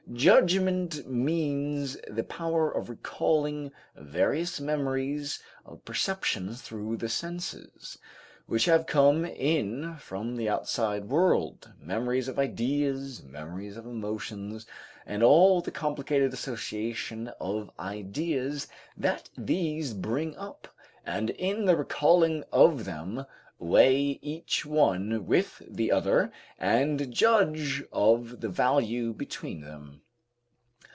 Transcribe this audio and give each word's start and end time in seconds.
Judgment 0.13 1.09
means 1.09 1.95
the 2.09 2.23
power 2.25 2.69
of 2.69 2.89
recalling 2.89 3.71
various 3.95 4.59
memories 4.59 5.41
of 5.65 5.85
perceptions 5.85 6.61
through 6.61 6.97
the 6.97 7.07
senses, 7.07 7.97
which 8.45 8.65
have 8.65 8.85
come 8.85 9.23
in 9.23 9.95
from 9.95 10.35
the 10.35 10.49
outside 10.49 11.05
world, 11.05 11.71
memories 11.79 12.27
of 12.27 12.37
ideas, 12.37 13.23
memories 13.23 13.77
of 13.77 13.85
emotions, 13.85 14.65
and 15.05 15.23
all 15.23 15.61
the 15.61 15.71
complicated 15.71 16.33
association 16.33 17.29
of 17.39 17.71
ideas 17.79 18.67
that 18.97 19.29
these 19.37 19.93
bring 19.93 20.35
up, 20.35 20.67
and 21.05 21.29
in 21.29 21.63
the 21.63 21.77
recalling 21.77 22.43
of 22.51 22.83
them 22.83 23.25
weigh 23.59 24.17
each 24.23 24.65
one 24.65 25.25
with 25.27 25.61
the 25.69 25.91
other 25.91 26.31
and 26.57 27.13
judge 27.13 27.83
of 27.91 28.41
the 28.41 28.49
value 28.49 29.13
between 29.13 29.61
them. 29.61 30.01